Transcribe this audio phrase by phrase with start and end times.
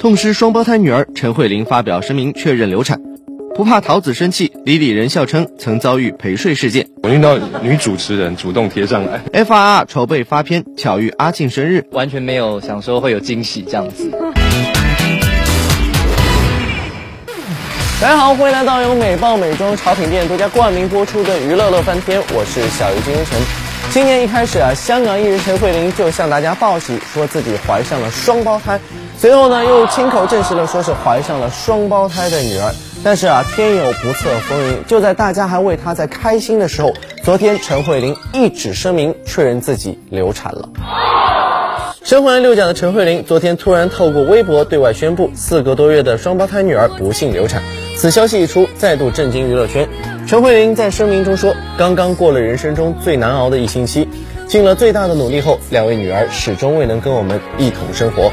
[0.00, 2.98] 痛失双胞胎女儿，陈慧琳发表声明确认流产。
[3.54, 6.88] 不怕桃子生气，李李仁笑称曾遭遇陪睡事件。
[7.02, 9.20] 我遇到女主持人主动贴上来。
[9.34, 14.10] F.R.R 筹备发片，巧遇阿庆生日，完全没有想说会有惊喜这样子。
[18.00, 23.69] 大家好，欢迎来到由美爆美妆潮品店独家冠名播出的《娱乐乐翻天》，我是小鱼金晨。
[23.92, 28.78] 今年一开始啊，香港艺人陈慧琳就向大家报喜，说自己怀上了双胞胎，
[29.18, 32.72] 随后呢又亲口证实了说是怀上了双胞胎的女儿。
[33.02, 36.92] 但是啊，天有不测风云，就在大家还为她在开心的时候，
[37.24, 40.68] 昨天陈慧琳一纸声明确认自己流产了。
[42.04, 47.60] 身怀六甲的陈慧琳昨天突然透过微博对外宣布，四个多月的双胞胎女儿不幸流产。
[48.00, 49.86] 此消息一出，再度震惊娱乐圈。
[50.26, 54.08] 陈慧琳在声明中说：“刚刚过了人生中最难熬的一星期，
[54.48, 58.32] 尽了最大的努力后，两位女儿始终未能跟我们一同生活。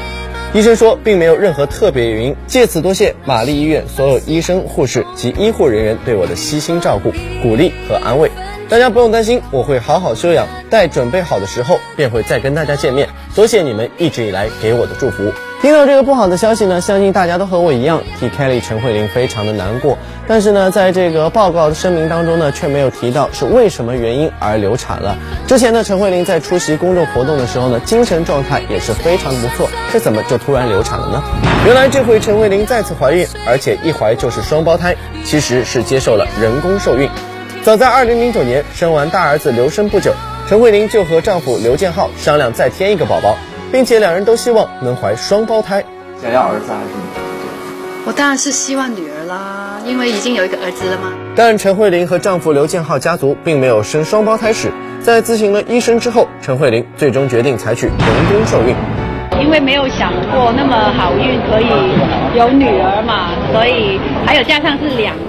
[0.54, 8.30] 医生说并没有任何特别原因，借此多谢玛丽医院所有医生、护士及医护人员对我的悉心照顾、鼓励和安慰。
[8.70, 13.10] 大家不用担心，我会好好休养，待准备好的时候便会再跟大家见面。
[13.38, 19.96] 多谢你们一直以来给我的祝福。”听到这个不好的消息呢，相信大家都和我一样替 Kelly 陈慧琳非常的难过。
[20.26, 25.16] 但是呢，在这个报告的声明当中呢，却没有提到是为什么原因而流产了。
[25.46, 29.70] 之前呢，陈慧琳在出席公众活动的时候呢，精神状态也是非常的不错。
[29.92, 31.22] 这怎么就突然流产了呢？
[31.64, 37.08] 原来这回陈慧琳再次怀孕，而且一怀就是双胞胎，其实是接受了人工受孕。
[37.62, 40.12] 早在2009年生完大儿子刘生不久，
[40.48, 43.36] 陈慧琳就和丈夫刘建浩商量再添一个宝宝。
[43.70, 45.84] 并且两人都希望能怀双胞胎，
[46.22, 47.20] 想要儿子还是女儿？
[48.06, 51.12] 我当然是希望女儿啦，因为已经有一个儿子了嘛。
[51.36, 57.94] 但陈慧琳和丈夫刘建浩家族并没有生双胞胎史，在咨询了医生之后，陈慧琳最终决定采取人
[58.32, 58.74] 工受孕，
[59.38, 61.68] 因为没有想过那么好运可以
[62.38, 65.27] 有女儿嘛，所以还有加上是两个。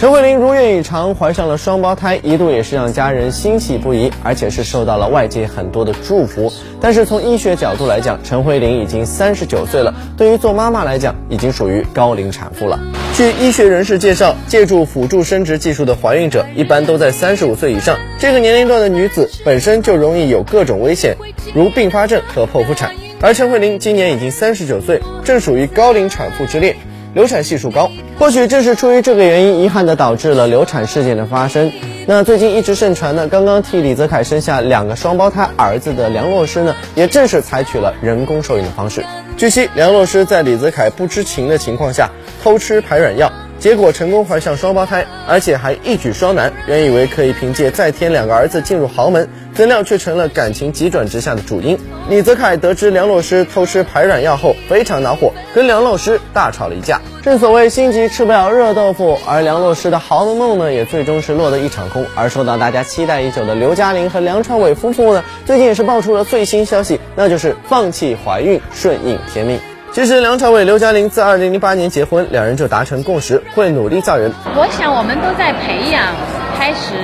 [0.00, 6.50] 陈慧琳如愿以偿怀上了双胞胎，一度也是让家人欣喜不已，而且是受到了外界很多的祝福。
[6.80, 12.80] 但是从医学角度来讲，陈慧琳已经三十九岁了，对于做妈妈来讲，已经属于高龄产妇了。
[13.14, 21.14] 据医学人士介绍，借助辅助生殖技术的怀孕者一般都在三十五岁以上，这个年龄段的女子本身就容易有各种危险，
[21.54, 22.94] 如并发症和剖腹产。
[23.20, 26.74] 而陈慧琳今年已经三十九岁，正属于高龄产妇之列。
[27.12, 31.72] 流产系数高，或许正是出于这个原因，遗憾的导致了流产事件的发生。
[32.06, 39.04] 那最近一直盛传的，刚刚替李泽楷生下两个双胞胎儿子的梁洛施呢，也正是采取了人工受孕的方式。
[39.36, 42.10] 据悉，梁洛施在李泽楷不知情的情况下
[42.42, 43.32] 偷吃排卵药。
[43.60, 46.50] 结果成功怀上双胞胎，而且还一举双男。
[46.66, 51.78] 原以为可以凭借再添两个儿子进入豪门，怎料却成了感情急转直下的主因。
[52.08, 57.02] 李泽楷得知梁洛施偷吃排卵药后，非常恼火，跟梁洛施大吵了一架。
[57.22, 62.06] 正所谓心急吃不了热豆腐，而梁洛施的豪门梦呢，也最终是落得一场空。
[62.16, 69.60] 而受到大家期待已久的刘嘉玲和梁朝伟夫妇呢，最近也是爆出了最新消息，那就是放弃怀孕，顺应天命。
[69.92, 74.32] 其实梁朝伟、刘嘉玲自二零零八年结婚，两人就达成共识，会努力造人。
[74.54, 76.14] 我想我们都在培养，
[76.56, 76.94] 开始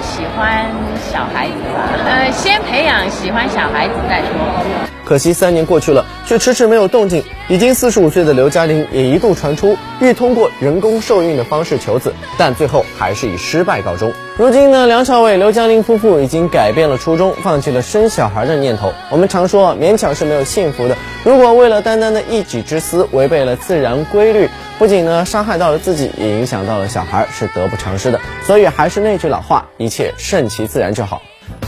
[0.00, 0.70] 喜欢
[1.10, 1.90] 小孩子吧。
[2.06, 4.91] 呃，先培养喜欢小孩子再说。
[5.04, 7.22] 可惜三年过去了，却迟迟没有动静。
[7.48, 14.12] 已经四十五岁的刘嘉玲也一度传出欲通过人工受孕的方式求子，但最后还是以失败告终。
[14.38, 18.92] 如今呢，梁朝伟、刘嘉玲夫妇已经改变了初衷，放弃了生小孩的念头。
[19.10, 20.96] 我们常说，勉强是没有幸福的。
[21.24, 24.48] 如果为了单单的一己之私，违背了自然规律，
[24.78, 28.20] 不仅呢伤害到了自己，也影响到了小孩，是得不偿失的。
[28.44, 31.20] 所以还是那句老话，一切顺其自然就好。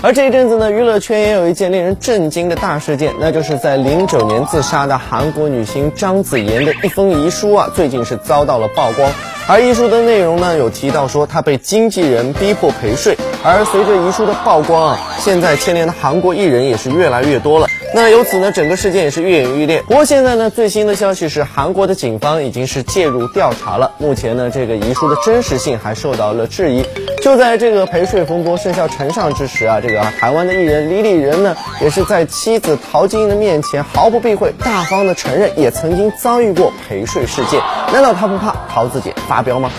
[0.05, 9.11] 而这一阵子呢，娱乐圈也有一件令人震惊的大事件，那就是在零九年自杀的韩国女星张子妍的一封遗书啊，最近是遭到了曝光。
[9.49, 13.17] 而遗书的内容呢，有提到说她被经纪人逼迫陪睡。
[13.43, 17.67] 而随着遗书的曝光啊，现在牵连的韩国艺人也是越来越多了。
[17.95, 19.83] 那由此呢，整个事件也是愈演愈烈。
[19.87, 23.93] 不过现在呢，最新的消息是，韩国的警方已经是介入调查了。
[23.97, 26.85] 目前呢，这个遗书的真实性还受到了质疑。
[27.25, 37.63] 就在这个陪睡风波甚嚣尘上之时啊，这个台湾的艺人李李仁呢，也是在妻子陶晶莹的面前毫不避讳，大方的承认也曾经遭遇过陪睡事件。
[37.95, 39.71] 难道他不怕陶子姐发飙吗？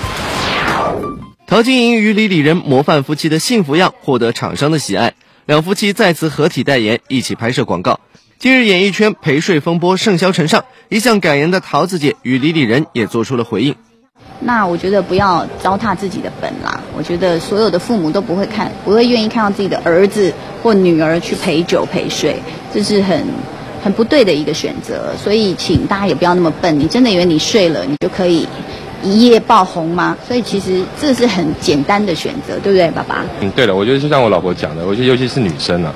[1.45, 5.13] 陶晶莹与李李仁模范夫妻的幸福样获得厂商的喜爱。
[5.45, 7.99] 两夫妻再次合体代言，一起拍摄广告。
[8.39, 13.75] 今日演艺圈陪睡风波甚嚣尘上，一向感言的桃子姐与李李仁也做出了回应。
[14.39, 16.79] 那我觉得不要糟蹋自己的本啦。
[16.95, 22.35] 我觉得所有的父母都不会看，不会愿意看到自己的儿子或女儿去陪酒陪睡，
[22.73, 23.23] 这是很
[23.83, 25.13] 很不对的一个选择。
[25.21, 28.47] 所以请大家也不要那么笨，你真的以为你睡了你就可以
[29.03, 30.17] 一夜爆红吗？
[30.27, 33.23] 所以其实这是很简单的选择，对不对，爸爸？
[33.41, 35.93] 嗯，对了，我觉得就像我老婆讲的，我觉得尤其是女生啊，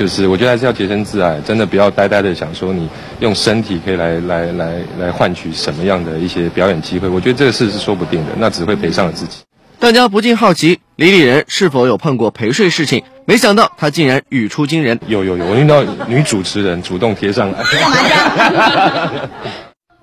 [0.00, 2.88] 就是我觉得还是要洁身自爱，真的不要呆呆的想说你
[3.18, 9.40] 用身体可以来来来来换取什么样的一些表演机会，我觉得这个事是说不定的，那只会赔上了自己。
[9.78, 13.02] 大家不禁好奇，李李仁是否有碰过陪睡事情？
[13.26, 14.98] 没想到他竟然语出惊人。
[15.06, 17.62] 有有有，我遇到女主持人主动贴上来。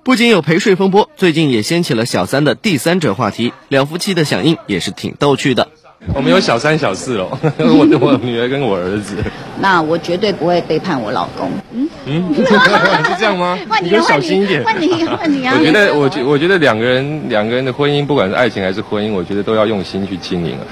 [0.04, 5.68] 不仅有陪睡风波，最近也掀起了小三的第三者话题，两夫妻的响应也是挺逗趣的。
[6.14, 7.28] 我们有小三小四哦，
[7.58, 9.16] 我的我女儿跟我儿子。
[9.60, 11.50] 那我绝对不会背叛我老公。
[11.72, 13.58] 嗯嗯， 是这样吗？
[13.82, 14.64] 你就小心一点。
[14.64, 15.54] 换你，换你啊！
[15.58, 20.64] 我觉得，我觉我觉得两个人两个人的婚姻，不管是爱情还是婚姻，我觉得都要用心去经营啊。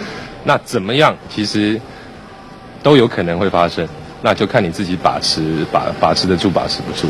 [0.44, 1.14] 那怎么样？
[1.28, 1.78] 其实
[2.82, 3.86] 都有可能会发生。
[4.22, 7.06] 那就看你自己把持把把持得住，把持不住。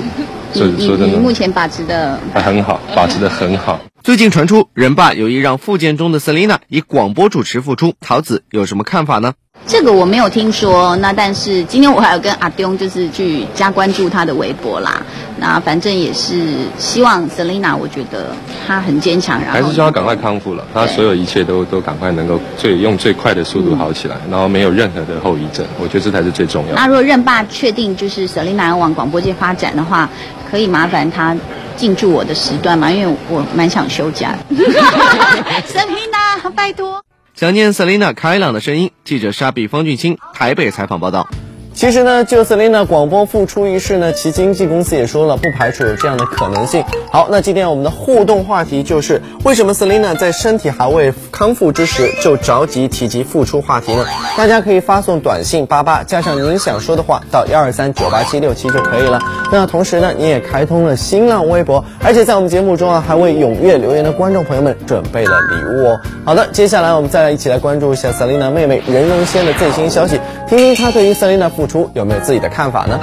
[0.53, 3.79] 所以说真的，目前把持的很好，把持的很好。
[4.07, 9.35] 最近传出人爸有意让复健中的 Selina 以广播主持复出，桃子有什么看法呢？
[9.67, 15.03] 这个我没有听说，那但是今天我还有跟阿东就是去加关注他的微博啦。
[15.39, 16.41] 那反正也是
[16.79, 18.29] 希望 Selina，我觉得
[18.65, 26.77] 她很坚强，然后还是希望赶快康复了，她所有一切都都赶快能够最用最快的速度好起来，然后没有任何的后遗症，我觉得这才是最重要。
[26.77, 30.09] 那如果任爸确定就是 Selina 要往广播界发展的话，
[30.51, 31.37] 可以麻烦他
[31.77, 32.91] 进驻我的时段吗？
[32.91, 34.57] 因为我蛮想休假的。
[35.67, 37.03] Selina，拜托。
[37.35, 41.29] 想念 Selina 开朗的声音，记者沙比方俊清台北采访报道。
[41.77, 46.83] 其实呢，就 Selina 广播复出一事呢，其经纪公司也说了，不排除有这样的可能性。
[47.13, 54.07] 好，那今天我们的互动话题就是，为什么 Selina 在身体还未康复之时就着急提及复出话题呢？
[54.39, 59.21] 大家可以发送短信八八加上您想说的话到幺二三九八七六七就可以了。
[59.53, 66.01] 那同时呢，你也开通了新浪微博，而且在我们节目中啊，还为踊跃留言的观众朋友们准备了礼物哦。
[66.25, 70.19] 好的，接下来我们再来一起来关注一下 Selina 妹妹任容萱的最新消息，
[70.49, 73.01] 听听她对于 Selina 复出有没有自己的看法呢？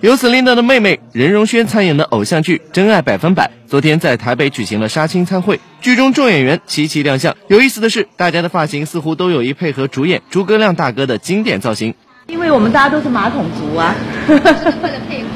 [0.00, 7.36] 由 Selina 的妹妹任容萱参演的偶像剧《真爱百分百》昨天在台北举行了杀青参会，剧中众演员齐齐亮相。
[7.46, 11.94] 有意思的是，大家的发型似乎都有意配合主演诸葛亮大哥的经典造型。
[12.26, 13.94] 因为我们大家都是马桶族啊，
[14.28, 15.28] 为了配合。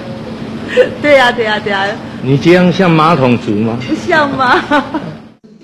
[1.01, 1.87] 对呀对呀对呀。
[2.23, 3.79] 你这样像马桶族吗？
[3.89, 4.61] 不像吗？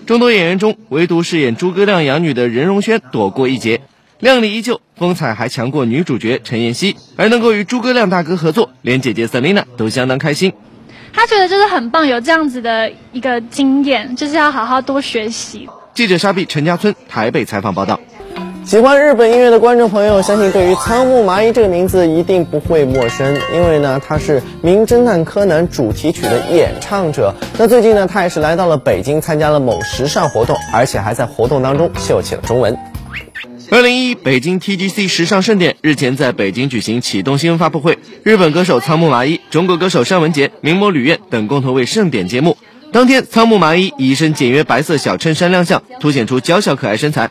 [0.07, 3.81] 众多演员中，唯独饰演诸葛亮养女的任容萱躲过一劫。
[4.23, 10.53] 靓丽依旧，风采还强过女主角陈妍希，而能够与诸葛亮大哥合作，连姐姐 Selina 都相当开心。
[11.13, 15.69] 她觉得就是很棒，有这样子的一个经验，就是要好好多学习。
[15.93, 17.99] 记者沙碧陈家村台北采访报道。
[18.65, 27.35] 喜欢日本音乐的观众朋友，相信对于仓木麻衣这个名字一定不会陌生，因为呢，他是《名侦探柯南》主题曲的演唱者。
[27.59, 32.79] 那最近呢，他也是来到了北京，参加了某时尚活动，而且还在活动当中秀起了中文。
[33.73, 42.59] 二零一一北京 TGC 时尚盛典日前在北京举行启动新闻发布会，日本歌手仓木麻衣、中国歌手尚雯婕、名模吕燕等共同为盛典揭幕。
[42.93, 47.31] 当天，仓木麻衣以一身简约白色小衬衫亮相，凸显出娇小可爱身材。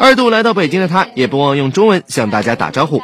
[0.00, 3.02] 二度来到北京的她，也不忘用中文向大家打招呼。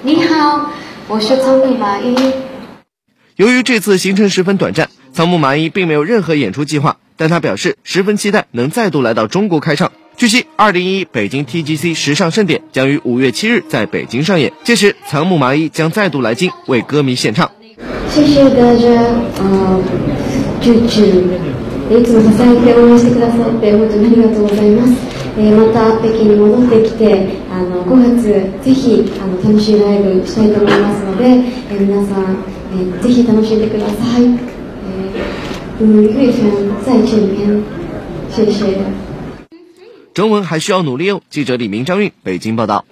[0.00, 0.70] 你好，
[1.08, 2.16] 我是仓木麻衣。
[3.36, 9.92] 由于这次行程十分短暂，仓木麻衣并没有任何演出计划，但她表示十分期待能再度来到中国开唱。
[10.15, 17.49] 据悉，二零一一北京 TGC 时尚盛典将于五月七日在北京上演，届时仓木麻衣将再度来京为歌迷献唱。
[18.09, 18.89] 谢谢大家，
[19.39, 19.79] 呃，
[20.61, 21.23] 支持，
[21.89, 24.93] いつも支えて応援してくださって本当にありがとうございます。
[25.37, 28.23] えまた北京に戻ってきて、あの5月
[28.61, 31.23] ぜひあの楽しいライブしたいと思いますので、
[31.71, 32.43] え皆さん
[32.75, 34.23] えぜひ楽しんでください。
[34.23, 34.27] え
[35.79, 36.51] 嗯，月份
[36.85, 37.63] 在这边，
[38.29, 38.65] 谢谢。
[40.14, 41.20] 中文还需要努力哦。
[41.28, 42.84] 记者李明、张韵，北京报道。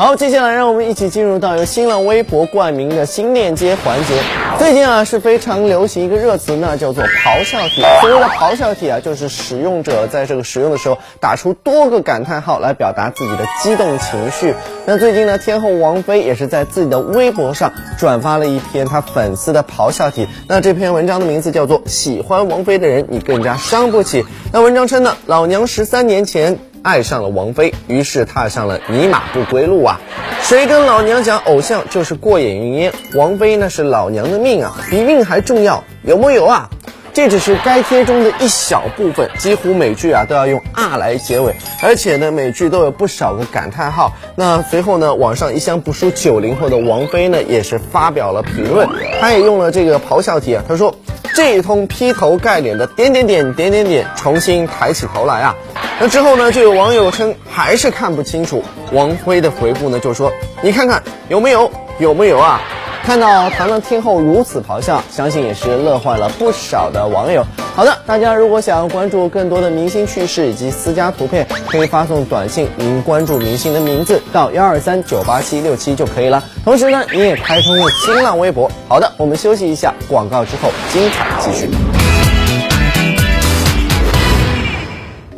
[0.00, 4.14] 好，接下来让我们一起进入到由新浪微博冠名的新链接环节。
[4.58, 7.82] 最近啊是非常流行一个热词，那叫做咆哮体。
[8.00, 14.54] 所谓的咆哮体啊，就是使用者在这个使用的时候打出多个感叹号来表达自己的激动情绪。
[14.86, 20.26] 那最近呢，天后王菲也是在自己的微博上转发了一篇她粉丝的咆哮体。
[20.48, 24.22] 那这篇文章的名字叫做《喜欢王菲的人，你更加伤不起》。
[24.50, 26.58] 那文章称呢，老娘十三年前。
[26.82, 30.00] 爱上了王菲，于是踏上了尼玛不归路啊！
[30.42, 32.92] 谁跟老娘讲偶像就是过眼云烟？
[33.14, 36.70] 王菲那是老娘的命啊，比命还重要，有木有啊？
[37.12, 44.12] 这只是该贴中的一小部分，几乎每句啊都要用啊来结尾，而且呢每句都有不少个感叹号。
[44.36, 48.88] 那随后呢，网上一向不输九零后的王菲呢，也是发表了评论，
[49.20, 50.94] 她也用了这个咆哮体啊，她说
[51.34, 55.56] 这一通劈头盖脸的点点点点点点，重新抬起头来啊。
[56.00, 58.64] 那之后呢，就有网友称还是看不清楚。
[58.90, 62.58] 王菲的回复呢，就说你看看有没有有没有啊？
[63.04, 67.44] 看到唐唐听后如此咆哮，相信也是乐坏了不少的网友。
[67.76, 76.42] 好的，大家如果想要关注更多的明星趣事以及私家图片，可以发送短信，您关注明星的名字到幺二三九八七六七就可以了。
[76.64, 78.70] 同时呢，你也开通了新浪微博。
[78.88, 81.68] 好的，我们休息一下，广告之后精彩继续。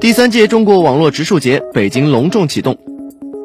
[0.03, 2.77] 第三届中国网络植树节北京隆重启动。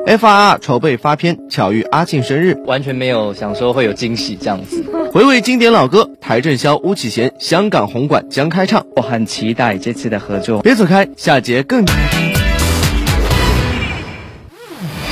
[0.08, 4.84] ，FRR 筹备发片，巧遇阿庆生日，完全没有想说会有惊喜这样子。
[5.14, 10.64] 回味经典老歌，邰正宵、巫启贤，香港红馆将开唱，我很期待这次的合作。
[10.64, 11.86] 别走开，下节更。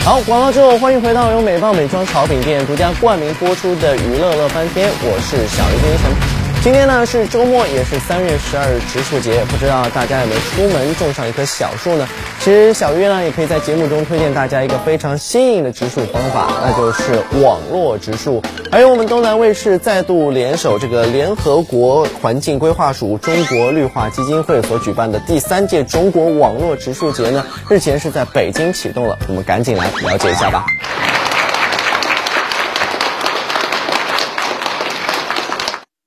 [0.03, 6.34] 好，广告之后欢迎回到由美棒美妆潮品店独家冠名播出的娱乐乐翻天，我是小鱼精神。
[6.65, 12.09] 今天呢是周末，也是三月十二日植树节，不知道大家有没有出门种上一棵小树呢？
[12.39, 18.41] 其实小月呢也可以在节目中推荐大家一个非常新颖的植树方法，那就是网络植树。
[18.71, 30.65] 还有我们东南卫视再度联手这个联合国环境规划署、中国绿化基金会所举办的第三届中国网络植树节呢，日前是在北京启动了，我们赶紧来了解一下吧。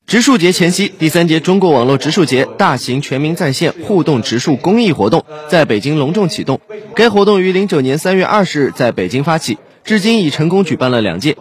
[0.09, 6.63] 植树节前夕，第三届中国网络植树节大型全民在线互动植树公益活动在北京隆重启动。
[6.95, 11.37] 该活动于零九年三月二十日在北京发起，至今已成功举办了两届。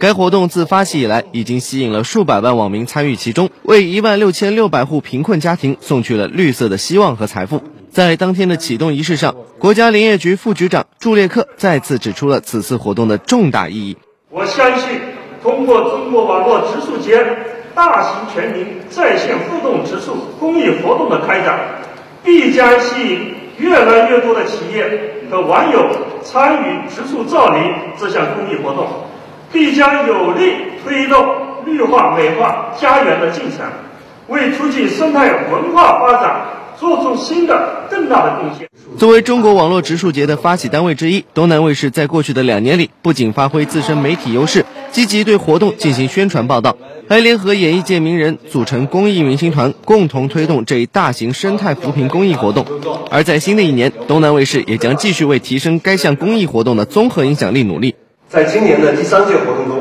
[0.00, 7.62] 该活动自发起以来，已经吸引了数百万网民参与其中，为一万六千六百户贫困家庭送去了绿色的希望和财富。
[7.92, 13.96] 在当天的启动仪式上，国家林业局副局长祝列克再次指出了此次活动的重大意义。
[14.28, 14.88] 我相信，
[15.40, 17.24] 通过中国网络植树节。
[17.74, 21.58] 大型全民在线互动植树公益活动的开展，
[22.24, 25.86] 必将吸引越来越多的企业和网友
[26.22, 28.86] 参与植树造林这项公益活动，
[29.52, 31.26] 必将有力推动
[31.64, 33.66] 绿化美化家园的进程，
[34.28, 36.40] 为促进生态文化发展
[36.78, 38.68] 做出新的更大的贡献。
[38.96, 46.76] 作为中国网络植树节的发起单位之一，东南卫视在过去的两年里，不仅发挥自身媒体优势，积极对活动进行宣传报道。
[47.08, 52.64] 还联合演艺界名人组成公益明星团，共同推动这一大型生态扶贫公益活动。
[53.10, 57.94] 而在新的一年，东南卫视也将继续为提升该项公益活动的综合影响力努力。
[58.28, 59.78] 在今年的第三届活动中，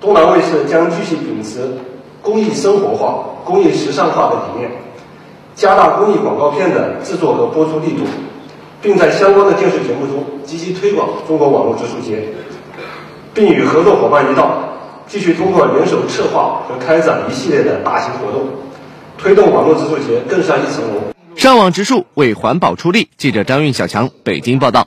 [0.00, 1.78] 东南卫视将继续秉持
[2.20, 4.70] 公益生活化、公益时尚化的理念，
[5.54, 8.04] 加大公益广告片的制作和播出力度，
[8.80, 12.22] 并在相关的电视节目中积极推广中国网络植树节，
[13.34, 14.64] 并与合作伙伴一道。
[15.06, 18.46] 继续通过联手策划和开展一系列的大型活动，
[19.18, 21.00] 推动网络植树节更上一层楼。
[21.34, 23.08] 上网植树为环保出力。
[23.16, 24.86] 记者张运小强北京报道。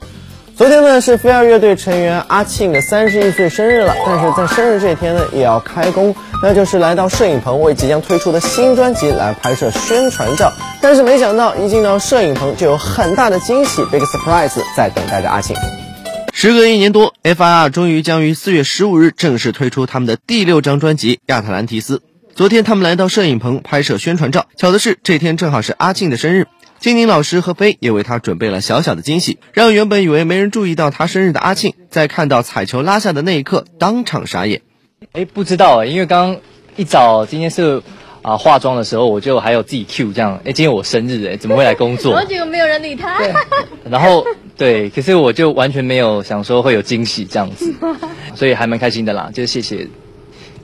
[0.56, 10.52] 昨天呢是飞儿乐队成员阿庆的三十一岁生日了，但是在生日这天呢也要开工，那就是来到摄影棚为即将推出的新专辑来拍摄宣传照。
[10.80, 15.56] 但是没想到一进到摄影棚就有很大的惊喜，big surprise 在等待着阿庆。
[16.32, 17.70] 时隔一年多，F.I.R.
[17.70, 21.96] 终于将于四月十五日正式推出他们的第六张专辑《亚特兰提斯》。
[22.36, 24.46] 昨天，他们来到摄影棚拍摄宣传照。
[24.56, 26.46] 巧的是，这天正好是阿庆的生日，
[26.78, 34.62] 金宁老师和飞也为他准备了小小的惊喜，让原本以为没人注意到他生日的阿庆，在看到彩球拉下的那一刻，当场傻眼。
[35.12, 36.36] 哎，不知道，因为刚
[36.76, 37.82] 一早今天是。
[38.24, 42.14] 啊，化妆的时候我就还有自己 Q 这样，哎，今天我生日哎，怎么会来工作？
[42.14, 43.20] 然后结果没有人理他。
[43.84, 44.24] 然后
[44.56, 47.70] 对，可是我就完全没有想说会有惊喜这样子，
[48.34, 49.30] 所以还蛮开心的啦。
[49.34, 49.86] 就谢谢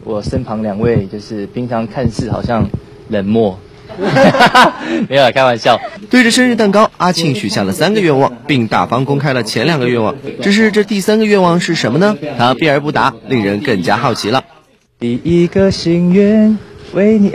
[0.05, 2.67] 我身旁两位，就是平常看似好像
[3.11, 3.59] 冷漠，
[5.09, 5.81] 没有开玩笑。
[6.11, 10.15] 对着生日蛋糕，阿庆许下了三个愿望，并大方公开了前两个愿望。
[10.43, 12.17] 只是这第三个愿望是什么呢？
[12.39, 14.45] 他避而不答，令人更加好奇了。
[14.99, 16.59] 第一个心愿。
[16.93, 17.31] 为你，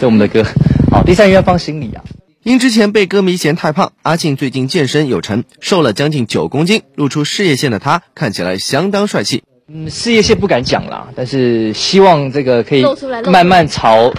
[0.00, 0.42] 这我们的歌。
[0.90, 2.02] 好，第三个愿放心里啊。
[2.42, 9.42] 因之前被歌迷嫌太胖，阿庆最近健身有成，瘦了将近九公斤，露出事业线的他看起来相当帅气。
[9.68, 12.86] 嗯，事业线不敢讲啦，但是希望这个可以
[13.30, 14.14] 慢慢朝，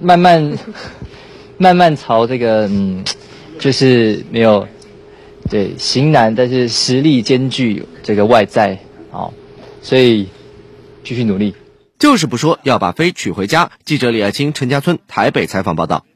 [0.00, 0.58] 慢慢
[1.58, 3.04] 慢慢朝这个嗯，
[3.58, 4.66] 就是没有
[5.50, 8.78] 对型男，但是实力兼具这个外在，
[9.10, 9.34] 好，
[9.82, 10.28] 所以
[11.04, 11.54] 继续努力。
[11.98, 13.72] 就是不说要把飞娶回家。
[13.84, 16.06] 记者李爱清、陈家村台北采访报道。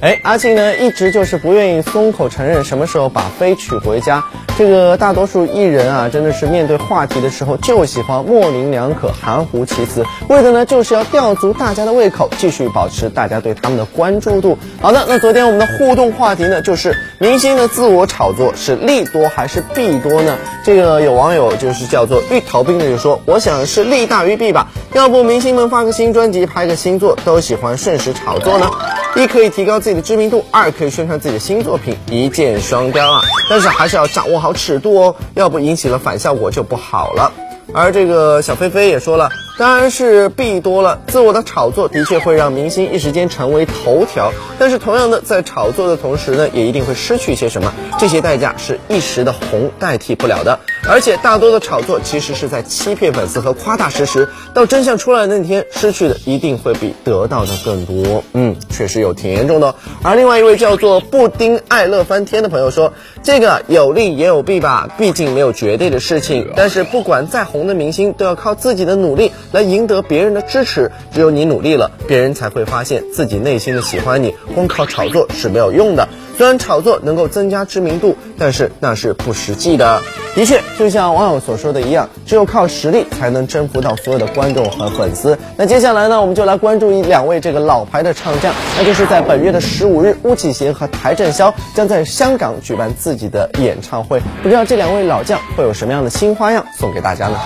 [0.00, 4.24] 哎，阿庆呢一直就是不愿意松口承认什么时候把飞娶回家。
[4.56, 14.56] 这个大多数艺人啊，真的是面对话题的时候就喜欢模棱两可、含糊其辞，为的呢就是要吊足大家的胃口，继续保持大家对他们的关注度。
[14.80, 20.38] 好的，那昨天我们的互动话题呢，就是明星的自我炒作是利多还是弊多呢？
[20.64, 24.68] 这个有网友就是叫做芋头兵的就说，我想是利大于弊吧。
[24.94, 28.70] 要不明星们发个新专辑、拍个新作，都喜欢顺时炒作呢？
[29.16, 33.20] 一可以提高自己的知名度，二可以宣传自己的新作品，一箭双雕啊！
[33.50, 37.32] 但是还是要掌握好尺度哦，要不引起了反效果就不好了。
[37.74, 39.28] 而这个小飞飞也说了。
[39.60, 50.58] 当然是弊多了，自我的炒作的确会让明星一时间成为头条，但是同样的，在炒作的同时呢，也一定会失去一些什么，这些代价是一时的红代替不了的。
[50.88, 58.24] 而且大多的炒作其实是在欺骗粉丝和夸大事实，到真相出来的那天，失去的一定会比得到的更多。
[58.32, 59.74] 嗯，确实有挺严重的。
[60.02, 66.50] 而另外一位叫做布丁爱乐翻天的朋友说，这个有利也有弊吧，毕竟没有绝对的事情。
[66.56, 69.32] 但是不管再红的明星，都要靠自己的努力。
[69.52, 74.34] 来赢得别人的支持，只有你努力了，别人才会发现自己内心的喜欢你。
[74.54, 76.08] 光靠炒作是没有用的。
[76.36, 80.00] 虽然炒作能够增加知名度，但是那是不实际的。
[80.34, 85.36] 的确，就像网友所说的一样，只有靠实力才能征服到所有的观众和粉丝。
[85.58, 94.18] 那接下来呢，我们就来关注一两位这个老牌的唱将，那就是在本月的十五日，巫启贤和邰正宵将在香港举办自己的演唱会。
[94.42, 97.38] 不知道这两位老将会有什么样的新花样送给大家呢？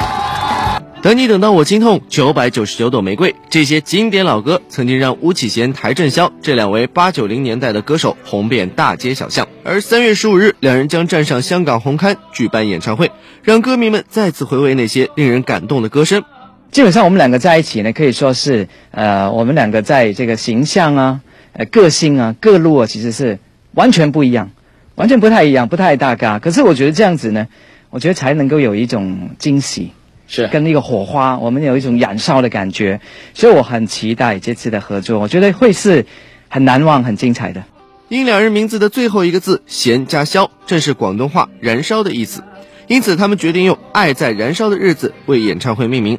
[1.05, 9.47] 等你等到我心痛，九百九十九朵玫瑰，这些经典老歌曾经让巫启贤、邰正宵这两位八九零年代的歌手红遍大街小巷。
[9.65, 13.11] 而三月十五日，两人将站上香港红磡举办演唱会，
[13.43, 16.25] 让歌迷们再次回味那些令人感动的歌声。
[16.71, 21.21] 基本上，我们两个在一起呢，可以说是呃，我们两个在这个形象啊、
[21.53, 23.39] 呃、个性啊、各路啊，其实是
[23.75, 24.53] 完全不一样，
[24.95, 26.39] 完全不太一样，不太搭嘎。
[26.39, 27.49] 可是我觉得这样子呢，
[27.91, 29.93] 我觉得才能够有一种惊喜。
[30.27, 33.01] 是跟那个火花，我们有一种燃烧的感觉，
[33.35, 36.07] 所以我很期待这次的合作，我觉得会是
[36.49, 37.65] 很难忘、很精彩的。
[38.09, 42.43] 因两人名字的最后一个字“贤”加“宵”，正是广东话“燃烧”的意思，
[42.87, 46.19] 因此他们决定用“爱在燃烧的日子”为演唱会命名。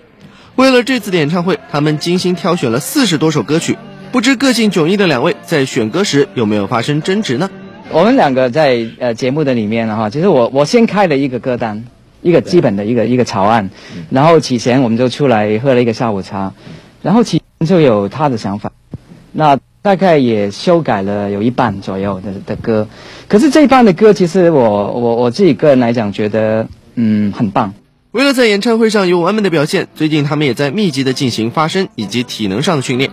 [0.55, 3.77] 为了这次的演唱会，他们精心挑选了四十多首歌曲。
[4.11, 7.49] 不知个性迥异的两位在选歌时有没有发生争执呢？
[7.91, 11.85] 我们两个在呃节目的里面哈，其实我我先开了一个歌单。
[12.25, 13.69] 一个基本的一个一个草案，
[14.09, 16.53] 然后启贤我们就出来喝了一个下午茶，
[17.03, 18.71] 然后启贤就有他的想法，
[19.31, 22.87] 那大概也修改了有一半左右的的歌，
[23.27, 27.75] 可是这一半的歌其实我我我自己个人来讲觉得嗯很棒。
[28.09, 33.11] 为了在演唱会上有完美的表现，最近他们也在密集的进行发声以及体能上的训练。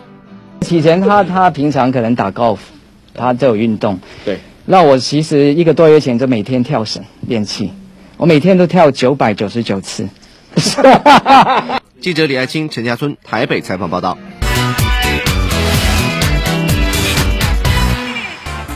[0.63, 2.73] 启贤他他平常可能打高尔夫，
[3.13, 3.99] 他都有运动。
[4.25, 7.73] 对，那我其实一个多月前就每天跳绳练气。
[8.23, 10.09] 我每天都跳九百九十九次。
[12.01, 14.17] 记者李爱青、陈家村台北采访报道。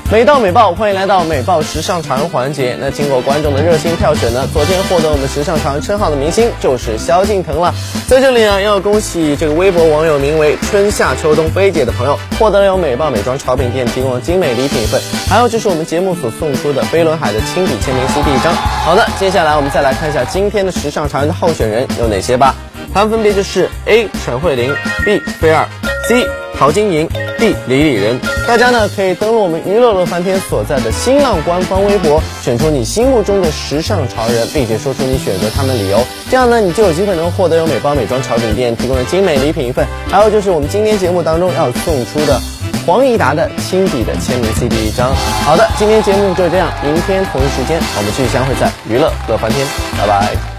[0.09, 2.77] 美到美爆，欢迎来到美爆时尚潮人环节。
[2.81, 7.75] 那经过观众的热心票选呢，昨天获得我们时尚潮人称号的明星就是萧敬腾了。
[8.07, 18.55] 在这里呢，要恭喜这个微博网友名为春夏秋冬飞姐的朋友，获得了由美爆美妆潮品店提供的精美礼品一份，还有就是我们节目所送出的飞轮海的亲笔签名 CD 一张。
[18.85, 22.55] 好的，接下来我们再来看一下今天的时尚潮人的候选人有哪些吧。
[22.95, 24.73] 他们分别就是 A 陈慧琳
[25.05, 25.67] ，B 菲儿
[26.09, 26.25] ，C
[26.57, 27.09] 陶晶莹
[27.39, 28.19] ，D 李李仁。
[28.47, 35.99] 大家呢可以登录我们娱乐乐翻天所在的新浪官方微博，选出你心目中的时尚潮人，并且说出你选择他们的理由。
[36.31, 42.41] 这样呢，你就有机会能获得由美邦美妆潮品店提供的精美礼品一份，还有就是我们今天节目当中要送出的
[42.87, 45.13] 黄义达的亲笔的签名 CD 一张。
[45.45, 49.67] 好的，今天节目就这样，明天同一时间我们继续相会在娱乐乐翻天，
[49.99, 50.56] 拜拜。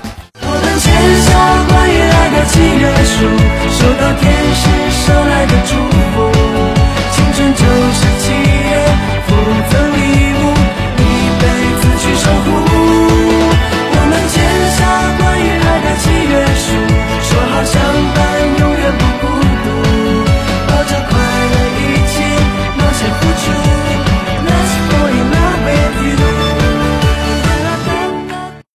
[1.07, 1.31] 写下
[1.69, 3.15] 关于爱的契约书，
[3.71, 4.27] 收到天
[4.59, 5.71] 使捎来的祝
[6.13, 6.15] 福，
[7.13, 8.75] 青春就是契约，
[9.25, 9.29] 负
[9.69, 9.97] 责礼
[10.35, 10.43] 物，
[10.99, 11.01] 一
[11.39, 11.43] 辈
[11.79, 12.45] 子去守护。
[13.89, 14.35] 我们签
[14.75, 14.79] 下
[15.17, 16.33] 关于爱的契约
[16.65, 16.67] 书，
[17.23, 17.73] 说好相
[18.13, 18.19] 伴
[18.59, 18.76] 永远。